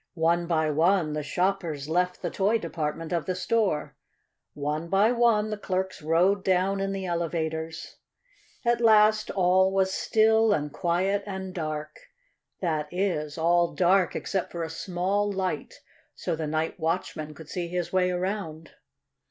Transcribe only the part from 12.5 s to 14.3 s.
that is, all dark